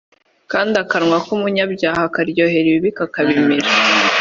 [0.51, 3.67] kandi akanwa k’umunyabyaha karyohera ibibi kakabimira